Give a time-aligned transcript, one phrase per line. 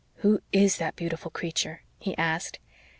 [0.25, 2.57] "Who is that beautiful creature?" he asked.